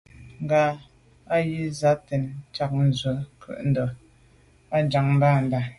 Ŋgá 0.43 0.61
á 1.33 1.35
gə́ 1.47 1.51
jí 1.51 1.61
zǎ 1.79 1.91
tɛ̌n 2.05 2.23
ják 2.55 2.71
ndzwə́ 2.85 3.15
ncúndá 3.45 3.85
â 4.75 4.77
ŋgàbándá. 4.85 5.59